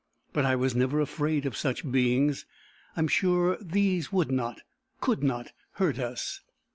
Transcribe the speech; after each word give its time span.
But 0.33 0.45
I 0.45 0.55
was 0.55 0.75
never 0.75 0.99
afraid 0.99 1.45
of 1.45 1.55
such 1.55 1.91
beings. 1.91 2.47
I 2.95 3.01
am 3.01 3.07
sure 3.07 3.55
these 3.61 4.11
would 4.11 4.31
not, 4.31 4.61
could 4.99 5.21
not 5.21 5.51
hurt 5.73 5.99
us." 5.99 6.41